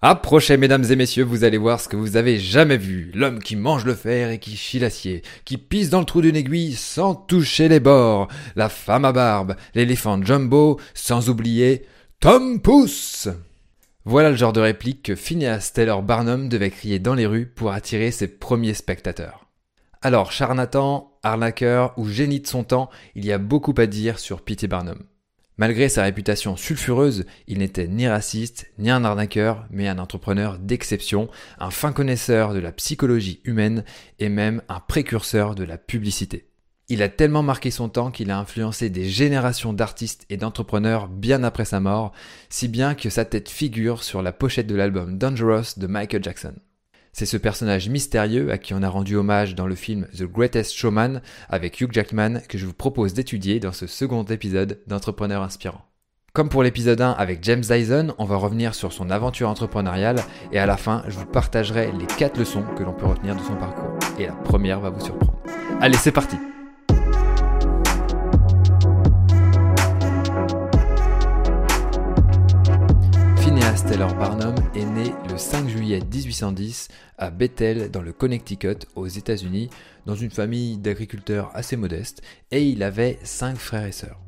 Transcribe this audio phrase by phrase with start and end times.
[0.00, 3.10] Approchez, mesdames et messieurs, vous allez voir ce que vous avez jamais vu.
[3.14, 6.36] L'homme qui mange le fer et qui chie l'acier, qui pisse dans le trou d'une
[6.36, 11.84] aiguille sans toucher les bords, la femme à barbe, l'éléphant Jumbo, sans oublier
[12.20, 13.28] Tom Pouce.
[14.04, 17.72] Voilà le genre de réplique que Phineas Taylor Barnum devait crier dans les rues pour
[17.72, 19.48] attirer ses premiers spectateurs.
[20.00, 24.42] Alors, charlatan, arnaqueur ou génie de son temps, il y a beaucoup à dire sur
[24.42, 24.68] P.T.
[24.68, 25.02] Barnum.
[25.58, 31.28] Malgré sa réputation sulfureuse, il n'était ni raciste, ni un arnaqueur, mais un entrepreneur d'exception,
[31.58, 33.84] un fin connaisseur de la psychologie humaine
[34.20, 36.46] et même un précurseur de la publicité.
[36.88, 41.42] Il a tellement marqué son temps qu'il a influencé des générations d'artistes et d'entrepreneurs bien
[41.42, 42.12] après sa mort,
[42.48, 46.54] si bien que sa tête figure sur la pochette de l'album Dangerous de Michael Jackson.
[47.18, 50.72] C'est ce personnage mystérieux à qui on a rendu hommage dans le film The Greatest
[50.72, 55.80] Showman avec Hugh Jackman que je vous propose d'étudier dans ce second épisode d'Entrepreneur inspirant.
[56.32, 60.20] Comme pour l'épisode 1 avec James Dyson, on va revenir sur son aventure entrepreneuriale
[60.52, 63.42] et à la fin, je vous partagerai les 4 leçons que l'on peut retenir de
[63.42, 63.98] son parcours.
[64.16, 65.42] Et la première va vous surprendre.
[65.80, 66.36] Allez, c'est parti
[73.38, 74.14] Phineas Taylor
[74.78, 79.70] est né le 5 juillet 1810 à Bethel dans le Connecticut aux États-Unis
[80.06, 84.20] dans une famille d'agriculteurs assez modeste et il avait 5 frères et sœurs.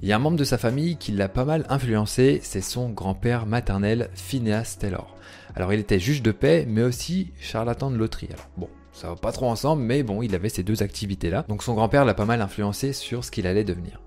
[0.00, 2.88] Il y a un membre de sa famille qui l'a pas mal influencé, c'est son
[2.88, 5.16] grand-père maternel Phineas Taylor.
[5.54, 8.30] Alors il était juge de paix mais aussi charlatan de loterie.
[8.56, 11.44] Bon, ça va pas trop ensemble mais bon, il avait ces deux activités là.
[11.48, 14.00] Donc son grand-père l'a pas mal influencé sur ce qu'il allait devenir.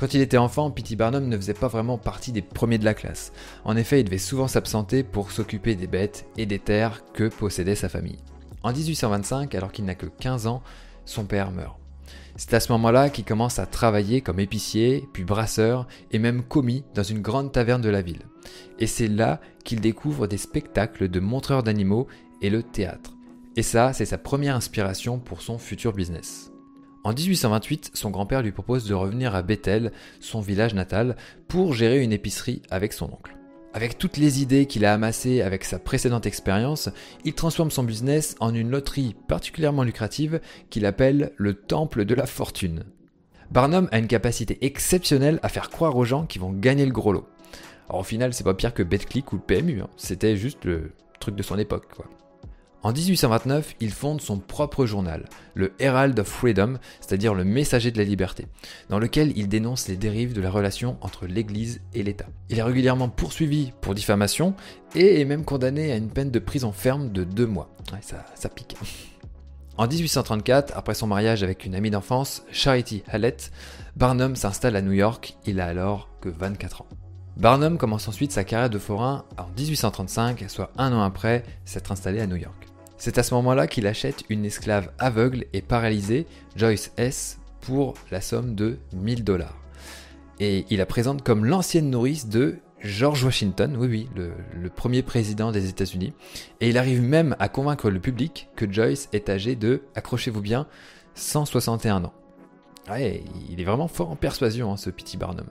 [0.00, 0.96] Quand il était enfant, P.T.
[0.96, 3.34] Barnum ne faisait pas vraiment partie des premiers de la classe.
[3.66, 7.74] En effet, il devait souvent s'absenter pour s'occuper des bêtes et des terres que possédait
[7.74, 8.16] sa famille.
[8.62, 10.62] En 1825, alors qu'il n'a que 15 ans,
[11.04, 11.76] son père meurt.
[12.36, 16.82] C'est à ce moment-là qu'il commence à travailler comme épicier, puis brasseur et même commis
[16.94, 18.22] dans une grande taverne de la ville.
[18.78, 22.06] Et c'est là qu'il découvre des spectacles de montreurs d'animaux
[22.40, 23.12] et le théâtre.
[23.54, 26.49] Et ça, c'est sa première inspiration pour son futur business.
[27.02, 29.90] En 1828, son grand-père lui propose de revenir à Bethel,
[30.20, 31.16] son village natal,
[31.48, 33.36] pour gérer une épicerie avec son oncle.
[33.72, 36.90] Avec toutes les idées qu'il a amassées avec sa précédente expérience,
[37.24, 42.26] il transforme son business en une loterie particulièrement lucrative qu'il appelle le Temple de la
[42.26, 42.84] Fortune.
[43.50, 47.12] Barnum a une capacité exceptionnelle à faire croire aux gens qu'ils vont gagner le gros
[47.12, 47.26] lot.
[47.88, 49.88] Alors au final, c'est pas pire que BetClick ou le PMU, hein.
[49.96, 51.86] c'était juste le truc de son époque.
[52.82, 57.98] En 1829, il fonde son propre journal, le Herald of Freedom, c'est-à-dire le Messager de
[57.98, 58.46] la Liberté,
[58.88, 62.26] dans lequel il dénonce les dérives de la relation entre l'Église et l'État.
[62.48, 64.54] Il est régulièrement poursuivi pour diffamation
[64.94, 67.68] et est même condamné à une peine de prison ferme de deux mois.
[68.00, 68.76] ça, ça pique.
[69.76, 73.52] En 1834, après son mariage avec une amie d'enfance, Charity Hallett,
[73.96, 76.86] Barnum s'installe à New York, il a alors que 24 ans.
[77.36, 82.20] Barnum commence ensuite sa carrière de forain en 1835, soit un an après s'être installé
[82.20, 82.69] à New York.
[83.00, 88.20] C'est à ce moment-là qu'il achète une esclave aveugle et paralysée, Joyce S, pour la
[88.20, 89.56] somme de 1000 dollars.
[90.38, 95.50] Et il la présente comme l'ancienne nourrice de George Washington, oui oui, le, premier président
[95.50, 96.12] des États-Unis.
[96.60, 100.66] Et il arrive même à convaincre le public que Joyce est âgé de, accrochez-vous bien,
[101.14, 102.12] 161 ans.
[102.90, 105.46] Ouais, il est vraiment fort en persuasion, hein, ce petit Barnum.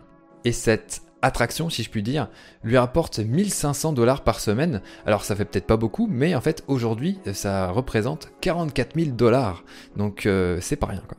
[0.46, 2.30] Et cette attraction, si je puis dire,
[2.64, 4.82] lui rapporte 1500 dollars par semaine.
[5.06, 9.64] Alors ça fait peut-être pas beaucoup, mais en fait aujourd'hui ça représente 44 000 dollars.
[9.96, 11.18] Donc euh, c'est pas rien quoi.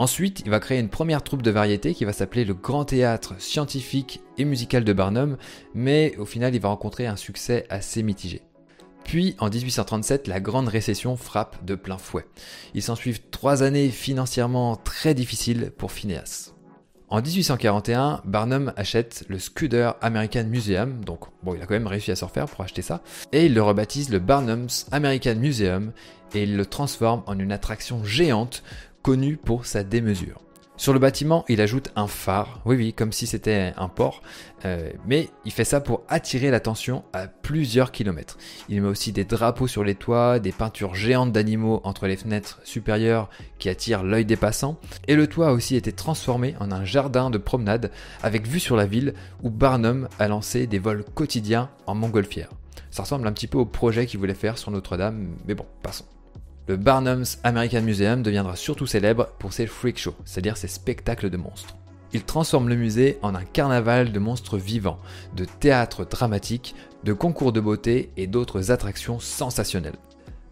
[0.00, 3.34] Ensuite, il va créer une première troupe de variété qui va s'appeler le Grand Théâtre
[3.40, 5.36] Scientifique et Musical de Barnum,
[5.74, 8.42] mais au final il va rencontrer un succès assez mitigé.
[9.08, 12.26] Puis, en 1837, la grande récession frappe de plein fouet.
[12.74, 16.52] Il s'ensuivent trois années financièrement très difficiles pour Phineas.
[17.10, 22.10] En 1841, Barnum achète le Scudder American Museum, donc bon, il a quand même réussi
[22.10, 23.00] à s'en refaire pour acheter ça,
[23.32, 25.92] et il le rebaptise le Barnum's American Museum,
[26.34, 28.62] et il le transforme en une attraction géante
[29.00, 30.42] connue pour sa démesure.
[30.78, 34.22] Sur le bâtiment, il ajoute un phare, oui oui, comme si c'était un port,
[34.64, 38.38] euh, mais il fait ça pour attirer l'attention à plusieurs kilomètres.
[38.68, 42.60] Il met aussi des drapeaux sur les toits, des peintures géantes d'animaux entre les fenêtres
[42.62, 43.28] supérieures
[43.58, 44.78] qui attirent l'œil des passants,
[45.08, 47.90] et le toit a aussi été transformé en un jardin de promenade
[48.22, 52.50] avec vue sur la ville où Barnum a lancé des vols quotidiens en montgolfière.
[52.92, 56.04] Ça ressemble un petit peu au projet qu'il voulait faire sur Notre-Dame, mais bon, passons
[56.68, 61.38] le Barnum's American Museum deviendra surtout célèbre pour ses freak shows, c'est-à-dire ses spectacles de
[61.38, 61.76] monstres.
[62.12, 64.98] Il transforme le musée en un carnaval de monstres vivants,
[65.34, 66.74] de théâtre dramatique,
[67.04, 69.96] de concours de beauté et d'autres attractions sensationnelles.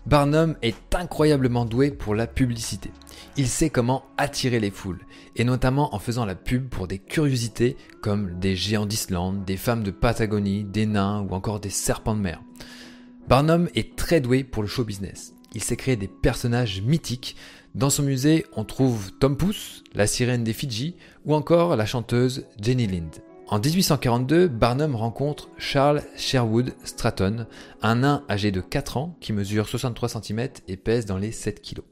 [0.07, 2.93] Barnum est incroyablement doué pour la publicité.
[3.37, 5.05] Il sait comment attirer les foules,
[5.35, 9.83] et notamment en faisant la pub pour des curiosités comme des géants d'Islande, des femmes
[9.83, 12.41] de Patagonie, des nains ou encore des serpents de mer.
[13.29, 15.36] Barnum est très doué pour le show business.
[15.55, 17.37] Il s'est créé des personnages mythiques.
[17.75, 22.47] Dans son musée, on trouve Tom Pouce, la sirène des Fidji, ou encore la chanteuse
[22.61, 23.23] Jenny Lind.
[23.49, 27.47] En 1842, Barnum rencontre Charles Sherwood Stratton,
[27.81, 31.63] un nain âgé de 4 ans qui mesure 63 cm et pèse dans les 7
[31.63, 31.83] kg.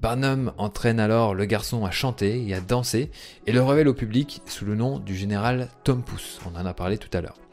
[0.00, 3.10] Barnum entraîne alors le garçon à chanter et à danser
[3.46, 6.40] et le révèle au public sous le nom du général Tom Pouce.
[6.44, 7.43] On en a parlé tout à l'heure.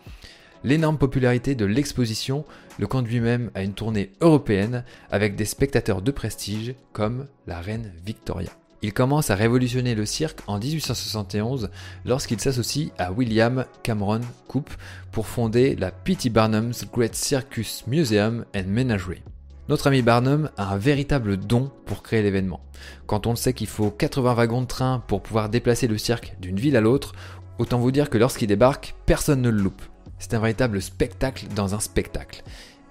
[0.64, 2.46] L'énorme popularité de l'exposition
[2.78, 7.92] le conduit même à une tournée européenne avec des spectateurs de prestige comme la reine
[8.06, 8.52] Victoria.
[8.84, 11.70] Il commence à révolutionner le cirque en 1871
[12.06, 14.72] lorsqu'il s'associe à William Cameron Coupe
[15.12, 16.30] pour fonder la P.T.
[16.30, 19.22] Barnum's Great Circus Museum and Menagerie.
[19.70, 22.62] Notre ami Barnum a un véritable don pour créer l'événement.
[23.06, 26.60] Quand on sait qu'il faut 80 wagons de train pour pouvoir déplacer le cirque d'une
[26.60, 27.14] ville à l'autre,
[27.60, 29.84] autant vous dire que lorsqu'il débarque, personne ne le loupe.
[30.22, 32.44] C'est un véritable spectacle dans un spectacle.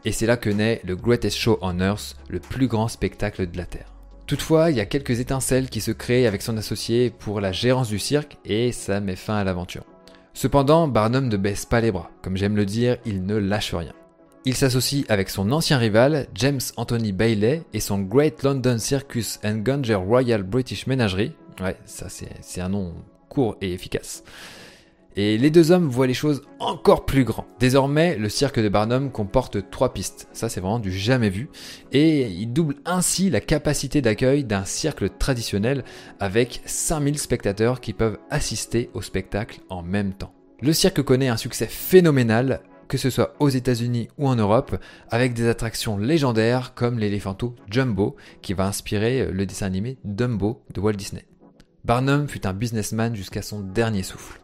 [0.04, 3.56] Et c'est là que naît le Greatest Show on Earth, le plus grand spectacle de
[3.56, 3.94] la Terre.
[4.26, 7.88] Toutefois, il y a quelques étincelles qui se créent avec son associé pour la gérance
[7.88, 9.84] du cirque et ça met fin à l'aventure.
[10.34, 12.10] Cependant, Barnum ne baisse pas les bras.
[12.20, 13.92] Comme j'aime le dire, il ne lâche rien.
[14.44, 19.58] Il s'associe avec son ancien rival, James Anthony Bailey, et son Great London Circus and
[19.58, 21.36] Gunger Royal British Menagerie.
[21.60, 22.92] Ouais, ça c'est un nom
[23.28, 24.24] court et efficace.
[25.16, 27.46] Et les deux hommes voient les choses encore plus grands.
[27.58, 30.28] Désormais, le cirque de Barnum comporte trois pistes.
[30.32, 31.48] Ça, c'est vraiment du jamais vu.
[31.92, 35.84] Et il double ainsi la capacité d'accueil d'un cirque traditionnel
[36.20, 40.32] avec 5000 spectateurs qui peuvent assister au spectacle en même temps.
[40.62, 44.76] Le cirque connaît un succès phénoménal, que ce soit aux États-Unis ou en Europe,
[45.10, 50.80] avec des attractions légendaires comme l'éléphanto Jumbo, qui va inspirer le dessin animé Dumbo de
[50.80, 51.24] Walt Disney.
[51.84, 54.40] Barnum fut un businessman jusqu'à son dernier souffle.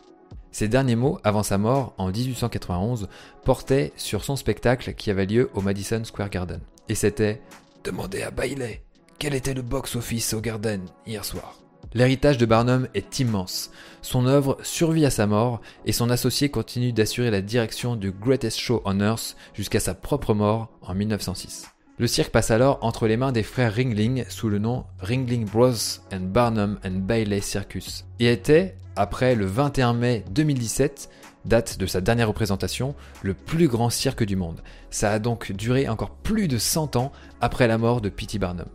[0.56, 3.08] Ses derniers mots, avant sa mort, en 1891,
[3.44, 6.60] portaient sur son spectacle qui avait lieu au Madison Square Garden.
[6.88, 7.42] Et c'était
[7.84, 8.82] Demandez à Bailey
[9.18, 11.58] quel était le box-office au Garden hier soir?
[11.92, 13.70] L'héritage de Barnum est immense.
[14.00, 18.58] Son œuvre survit à sa mort et son associé continue d'assurer la direction du Greatest
[18.58, 21.66] Show on Earth jusqu'à sa propre mort en 1906.
[21.98, 25.72] Le cirque passe alors entre les mains des frères Ringling sous le nom Ringling Bros
[26.12, 31.08] and Barnum and Bailey Circus et était, après le 21 mai 2017,
[31.46, 34.60] date de sa dernière représentation, le plus grand cirque du monde.
[34.90, 38.38] Ça a donc duré encore plus de 100 ans après la mort de P.T.
[38.38, 38.68] Barnum.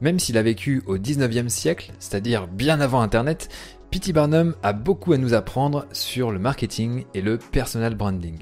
[0.00, 3.48] Même s'il a vécu au 19e siècle, c'est-à-dire bien avant Internet,
[3.90, 4.12] P.T.
[4.12, 8.38] Barnum a beaucoup à nous apprendre sur le marketing et le personal branding.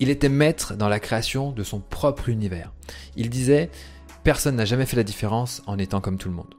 [0.00, 2.72] Il était maître dans la création de son propre univers.
[3.16, 3.70] Il disait
[4.24, 6.54] Personne n'a jamais fait la différence en étant comme tout le monde.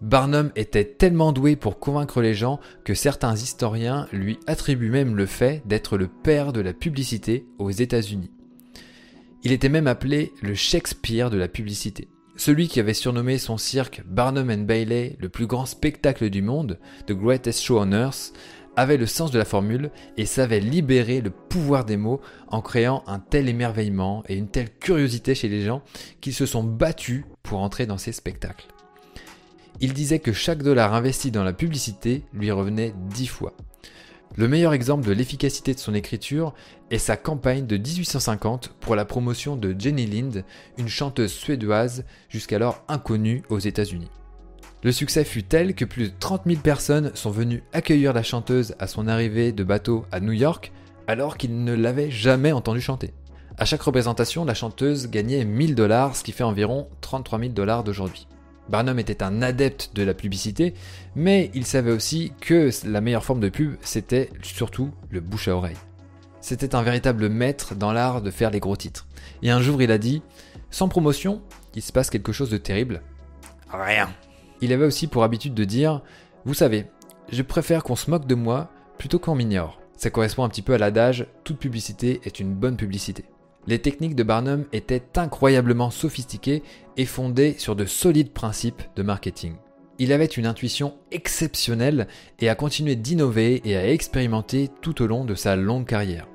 [0.00, 5.26] Barnum était tellement doué pour convaincre les gens que certains historiens lui attribuent même le
[5.26, 8.30] fait d'être le père de la publicité aux États-Unis.
[9.44, 12.08] Il était même appelé le Shakespeare de la publicité.
[12.36, 16.80] Celui qui avait surnommé son cirque Barnum and Bailey le plus grand spectacle du monde,
[17.06, 18.32] The Greatest Show on Earth,
[18.76, 23.02] avait le sens de la formule et savait libérer le pouvoir des mots en créant
[23.06, 25.82] un tel émerveillement et une telle curiosité chez les gens
[26.20, 28.66] qu'ils se sont battus pour entrer dans ces spectacles.
[29.80, 33.54] Il disait que chaque dollar investi dans la publicité lui revenait dix fois.
[34.36, 36.54] Le meilleur exemple de l'efficacité de son écriture
[36.90, 40.44] est sa campagne de 1850 pour la promotion de Jenny Lind,
[40.76, 44.10] une chanteuse suédoise jusqu'alors inconnue aux États-Unis.
[44.84, 48.74] Le succès fut tel que plus de 30 000 personnes sont venues accueillir la chanteuse
[48.78, 50.72] à son arrivée de bateau à New York
[51.06, 53.14] alors qu'ils ne l'avaient jamais entendue chanter.
[53.56, 57.82] À chaque représentation, la chanteuse gagnait 1000 dollars, ce qui fait environ 33 000 dollars
[57.82, 58.28] d'aujourd'hui.
[58.68, 60.74] Barnum était un adepte de la publicité,
[61.14, 65.56] mais il savait aussi que la meilleure forme de pub, c'était surtout le bouche à
[65.56, 65.76] oreille.
[66.42, 69.06] C'était un véritable maître dans l'art de faire les gros titres.
[69.42, 70.20] Et un jour, il a dit
[70.70, 71.40] Sans promotion,
[71.74, 73.00] il se passe quelque chose de terrible.
[73.72, 74.10] Rien.
[74.60, 76.02] Il avait aussi pour habitude de dire
[76.44, 76.86] Vous savez,
[77.30, 79.80] je préfère qu'on se moque de moi plutôt qu'on m'ignore.
[79.96, 83.24] Ça correspond un petit peu à l'adage Toute publicité est une bonne publicité.
[83.66, 86.62] Les techniques de Barnum étaient incroyablement sophistiquées
[86.96, 89.54] et fondées sur de solides principes de marketing.
[89.98, 92.08] Il avait une intuition exceptionnelle
[92.40, 96.26] et a continué d'innover et à expérimenter tout au long de sa longue carrière.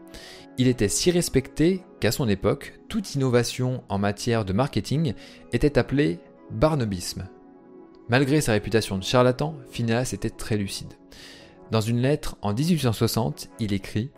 [0.57, 5.13] Il était si respecté qu'à son époque, toute innovation en matière de marketing
[5.53, 6.19] était appelée
[6.51, 7.27] barnubisme.
[8.09, 10.93] Malgré sa réputation de charlatan, Phineas était très lucide.
[11.69, 14.11] Dans une lettre en 1860, il écrit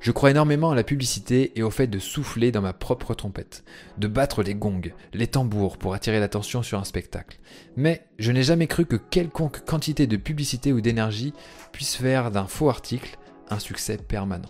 [0.00, 3.64] je crois énormément à la publicité et au fait de souffler dans ma propre trompette,
[3.98, 7.40] de battre les gongs, les tambours pour attirer l'attention sur un spectacle.
[7.76, 11.32] Mais je n'ai jamais cru que quelconque quantité de publicité ou d'énergie
[11.72, 13.18] puisse faire d'un faux article
[13.50, 14.48] un succès permanent.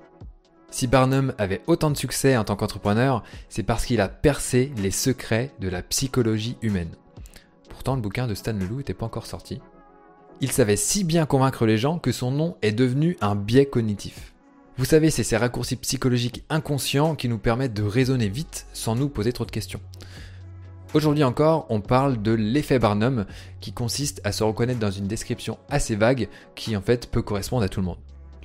[0.70, 4.90] Si Barnum avait autant de succès en tant qu'entrepreneur, c'est parce qu'il a percé les
[4.90, 6.94] secrets de la psychologie humaine.
[7.78, 9.60] Pourtant, le bouquin de Stan Leloup n'était pas encore sorti.
[10.40, 14.34] Il savait si bien convaincre les gens que son nom est devenu un biais cognitif.
[14.78, 19.08] Vous savez, c'est ces raccourcis psychologiques inconscients qui nous permettent de raisonner vite sans nous
[19.08, 19.78] poser trop de questions.
[20.92, 23.26] Aujourd'hui encore, on parle de l'effet Barnum,
[23.60, 27.62] qui consiste à se reconnaître dans une description assez vague qui en fait peut correspondre
[27.62, 27.98] à tout le monde.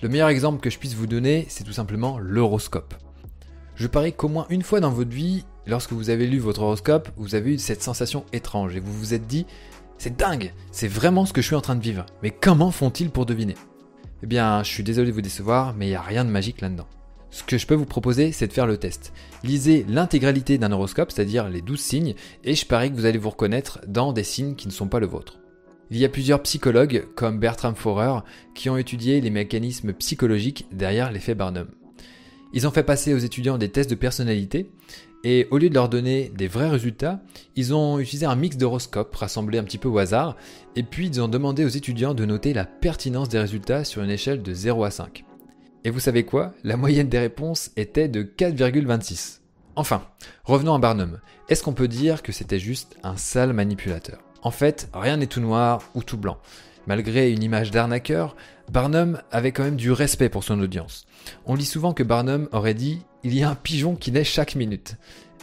[0.04, 2.94] Le meilleur exemple que je puisse vous donner, c'est tout simplement l'horoscope.
[3.74, 7.10] Je parie qu'au moins une fois dans votre vie, lorsque vous avez lu votre horoscope,
[7.18, 9.46] vous avez eu cette sensation étrange et vous vous êtes dit
[9.98, 12.06] c'est dingue, c'est vraiment ce que je suis en train de vivre.
[12.24, 13.56] Mais comment font-ils pour deviner?
[14.22, 16.62] Eh bien, je suis désolé de vous décevoir, mais il n'y a rien de magique
[16.62, 16.88] là-dedans.
[17.30, 19.14] Ce que je peux vous proposer, c'est de faire le test.
[19.44, 23.30] Lisez l'intégralité d'un horoscope, c'est-à-dire les 12 signes, et je parie que vous allez vous
[23.30, 25.40] reconnaître dans des signes qui ne sont pas le vôtre.
[25.90, 28.20] Il y a plusieurs psychologues, comme Bertram Forer,
[28.56, 31.68] qui ont étudié les mécanismes psychologiques derrière l'effet Barnum.
[32.54, 34.70] Ils ont fait passer aux étudiants des tests de personnalité,
[35.24, 37.22] et au lieu de leur donner des vrais résultats,
[37.56, 40.36] ils ont utilisé un mix d'horoscopes rassemblés un petit peu au hasard,
[40.76, 44.10] et puis ils ont demandé aux étudiants de noter la pertinence des résultats sur une
[44.10, 45.26] échelle de 0 à 5.
[45.86, 46.54] Et vous savez quoi?
[46.64, 49.40] La moyenne des réponses était de 4,26.
[49.76, 50.04] Enfin,
[50.44, 51.20] revenons à Barnum.
[51.50, 54.20] Est-ce qu'on peut dire que c'était juste un sale manipulateur?
[54.44, 56.38] En fait, rien n'est tout noir ou tout blanc.
[56.88, 58.36] Malgré une image d'arnaqueur,
[58.72, 61.06] Barnum avait quand même du respect pour son audience.
[61.46, 64.56] On lit souvent que Barnum aurait dit Il y a un pigeon qui naît chaque
[64.56, 64.98] minute.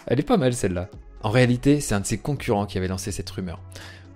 [0.06, 0.88] Elle est pas mal celle-là.
[1.22, 3.60] En réalité, c'est un de ses concurrents qui avait lancé cette rumeur.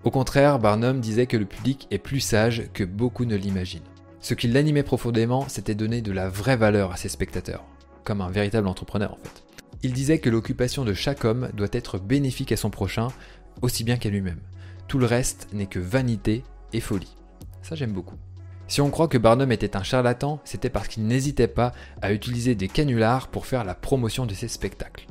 [0.04, 3.82] Au contraire, Barnum disait que le public est plus sage que beaucoup ne l'imaginent.
[4.20, 7.64] Ce qui l'animait profondément, c'était donner de la vraie valeur à ses spectateurs,
[8.04, 9.44] comme un véritable entrepreneur en fait.
[9.82, 13.08] Il disait que l'occupation de chaque homme doit être bénéfique à son prochain,
[13.60, 14.40] aussi bien qu'à lui-même.
[14.88, 16.42] Tout le reste n'est que vanité
[16.80, 17.16] folie.
[17.62, 18.16] Ça j'aime beaucoup.
[18.66, 22.54] Si on croit que Barnum était un charlatan, c'était parce qu'il n'hésitait pas à utiliser
[22.54, 25.06] des canulars pour faire la promotion de ses spectacles.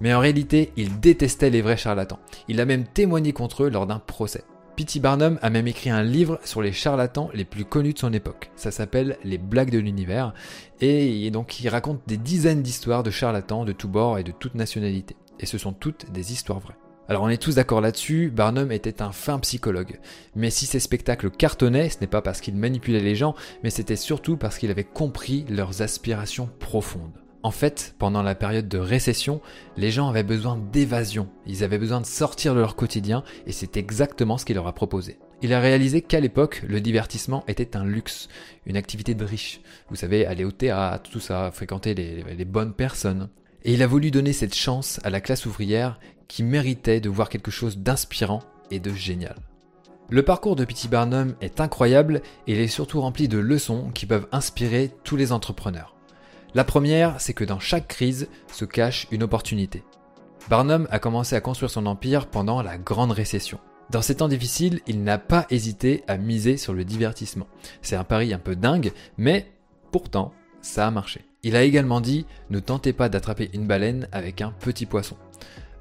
[0.00, 2.18] Mais en réalité, il détestait les vrais charlatans.
[2.48, 4.44] Il a même témoigné contre eux lors d'un procès.
[4.76, 4.98] P.T.
[5.00, 8.50] Barnum a même écrit un livre sur les charlatans les plus connus de son époque.
[8.56, 10.32] Ça s'appelle Les blagues de l'univers.
[10.80, 14.54] Et donc il raconte des dizaines d'histoires de charlatans de tous bords et de toutes
[14.54, 15.16] nationalités.
[15.38, 16.76] Et ce sont toutes des histoires vraies.
[17.10, 19.98] Alors on est tous d'accord là-dessus, Barnum était un fin psychologue.
[20.36, 23.96] Mais si ses spectacles cartonnaient, ce n'est pas parce qu'il manipulait les gens, mais c'était
[23.96, 27.10] surtout parce qu'il avait compris leurs aspirations profondes.
[27.42, 29.40] En fait, pendant la période de récession,
[29.76, 33.76] les gens avaient besoin d'évasion, ils avaient besoin de sortir de leur quotidien, et c'est
[33.76, 35.18] exactement ce qu'il leur a proposé.
[35.42, 38.28] Il a réalisé qu'à l'époque, le divertissement était un luxe,
[38.66, 39.62] une activité de riche.
[39.88, 43.30] Vous savez, aller au théâtre, tout ça, fréquenter les, les bonnes personnes.
[43.64, 45.98] Et il a voulu donner cette chance à la classe ouvrière
[46.30, 48.38] qui méritait de voir quelque chose d'inspirant
[48.70, 49.34] et de génial.
[50.10, 50.86] Le parcours de P.T.
[50.86, 55.32] Barnum est incroyable et il est surtout rempli de leçons qui peuvent inspirer tous les
[55.32, 55.96] entrepreneurs.
[56.54, 59.82] La première, c'est que dans chaque crise se cache une opportunité.
[60.48, 63.58] Barnum a commencé à construire son empire pendant la Grande Récession.
[63.90, 67.48] Dans ces temps difficiles, il n'a pas hésité à miser sur le divertissement.
[67.82, 69.50] C'est un pari un peu dingue, mais
[69.90, 70.32] pourtant,
[70.62, 71.24] ça a marché.
[71.42, 75.16] Il a également dit ne tentez pas d'attraper une baleine avec un petit poisson.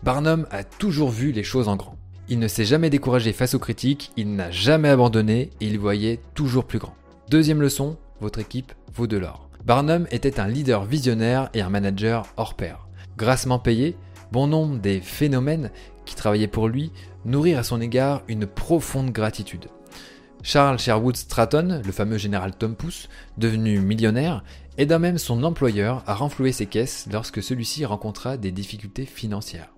[0.01, 1.97] Barnum a toujours vu les choses en grand.
[2.29, 6.21] Il ne s'est jamais découragé face aux critiques, il n'a jamais abandonné et il voyait
[6.35, 6.95] toujours plus grand.
[7.29, 9.49] Deuxième leçon, votre équipe vaut de l'or.
[9.65, 12.87] Barnum était un leader visionnaire et un manager hors pair.
[13.17, 13.97] Grassement payé,
[14.31, 15.69] bon nombre des phénomènes
[16.05, 16.91] qui travaillaient pour lui
[17.25, 19.67] nourrirent à son égard une profonde gratitude.
[20.43, 24.45] Charles Sherwood Stratton, le fameux général Tom Pouce, devenu millionnaire,
[24.77, 29.73] aida même son employeur à renflouer ses caisses lorsque celui-ci rencontra des difficultés financières.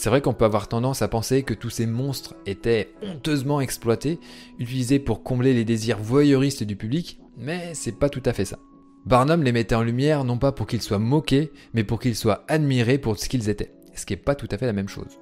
[0.00, 4.18] C'est vrai qu'on peut avoir tendance à penser que tous ces monstres étaient honteusement exploités,
[4.58, 8.58] utilisés pour combler les désirs voyeuristes du public, mais c'est pas tout à fait ça.
[9.04, 12.44] Barnum les mettait en lumière non pas pour qu'ils soient moqués, mais pour qu'ils soient
[12.48, 15.18] admirés pour ce qu'ils étaient, ce qui n'est pas tout à fait la même chose.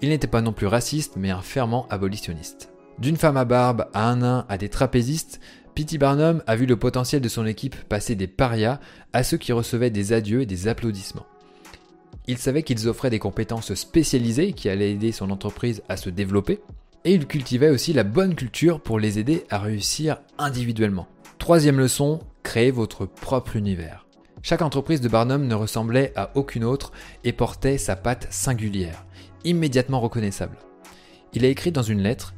[0.00, 2.70] Il n'était pas non plus raciste, mais un fervent abolitionniste.
[2.98, 5.40] D'une femme à barbe à un nain à des trapézistes,
[5.74, 5.98] P.T.
[5.98, 8.80] Barnum a vu le potentiel de son équipe passer des parias
[9.12, 11.26] à ceux qui recevaient des adieux et des applaudissements.
[12.28, 16.60] Il savait qu'ils offraient des compétences spécialisées qui allaient aider son entreprise à se développer,
[17.04, 21.08] et il cultivait aussi la bonne culture pour les aider à réussir individuellement.
[21.38, 24.06] Troisième leçon, créez votre propre univers.
[24.42, 26.92] Chaque entreprise de Barnum ne ressemblait à aucune autre
[27.24, 29.04] et portait sa patte singulière,
[29.44, 30.56] immédiatement reconnaissable.
[31.32, 32.34] Il a écrit dans une lettre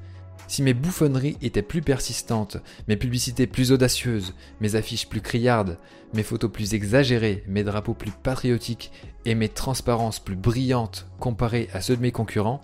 [0.46, 2.58] si mes bouffonneries étaient plus persistantes,
[2.88, 5.78] mes publicités plus audacieuses, mes affiches plus criardes,
[6.12, 8.92] mes photos plus exagérées, mes drapeaux plus patriotiques
[9.24, 12.60] et mes transparences plus brillantes comparées à ceux de mes concurrents,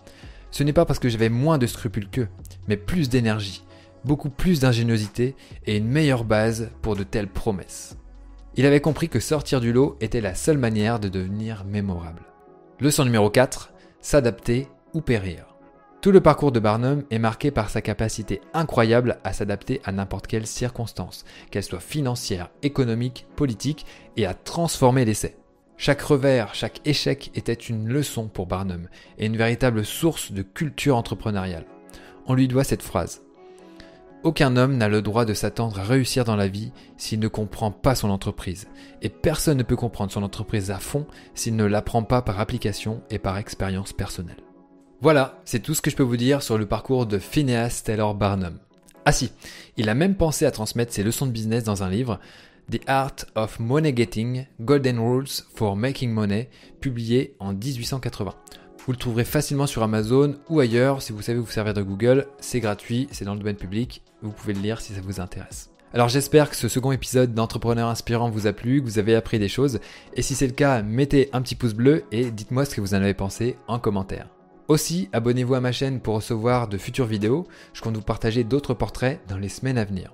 [0.50, 2.28] ce n'est pas parce que j'avais moins de scrupules qu'eux,
[2.68, 3.64] mais plus d'énergie,
[4.04, 7.96] beaucoup plus d'ingéniosité et une meilleure base pour de telles promesses.
[8.56, 12.22] Il avait compris que sortir du lot était la seule manière de devenir mémorable.
[12.80, 15.49] Leçon numéro 4, s'adapter ou périr.
[16.00, 20.26] Tout le parcours de Barnum est marqué par sa capacité incroyable à s'adapter à n'importe
[20.26, 23.84] quelle circonstance, qu'elle soit financière, économique, politique,
[24.16, 25.36] et à transformer l'essai.
[25.76, 28.88] Chaque revers, chaque échec était une leçon pour Barnum
[29.18, 31.66] et une véritable source de culture entrepreneuriale.
[32.26, 33.20] On lui doit cette phrase.
[34.22, 37.72] Aucun homme n'a le droit de s'attendre à réussir dans la vie s'il ne comprend
[37.72, 38.68] pas son entreprise.
[39.02, 43.02] Et personne ne peut comprendre son entreprise à fond s'il ne l'apprend pas par application
[43.10, 44.42] et par expérience personnelle.
[45.02, 48.14] Voilà, c'est tout ce que je peux vous dire sur le parcours de Phineas Taylor
[48.14, 48.58] Barnum.
[49.06, 49.32] Ah si,
[49.78, 52.20] il a même pensé à transmettre ses leçons de business dans un livre,
[52.70, 56.50] The Art of Money Getting, Golden Rules for Making Money,
[56.82, 58.34] publié en 1880.
[58.84, 62.26] Vous le trouverez facilement sur Amazon ou ailleurs si vous savez vous servir de Google,
[62.38, 65.70] c'est gratuit, c'est dans le domaine public, vous pouvez le lire si ça vous intéresse.
[65.94, 69.38] Alors j'espère que ce second épisode d'Entrepreneur Inspirant vous a plu, que vous avez appris
[69.38, 69.80] des choses,
[70.14, 72.92] et si c'est le cas, mettez un petit pouce bleu et dites-moi ce que vous
[72.92, 74.28] en avez pensé en commentaire.
[74.70, 77.44] Aussi, abonnez-vous à ma chaîne pour recevoir de futures vidéos.
[77.72, 80.12] Je compte vous partager d'autres portraits dans les semaines à venir.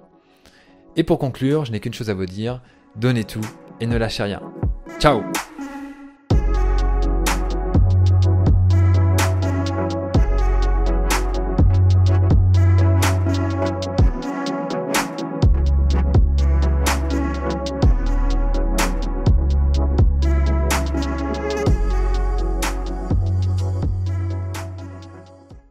[0.96, 2.62] Et pour conclure, je n'ai qu'une chose à vous dire,
[2.94, 3.46] donnez tout
[3.80, 4.40] et ne lâchez rien.
[4.98, 5.20] Ciao